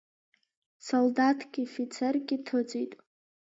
[0.85, 2.91] Солдаҭки фицерки ҭыҵит.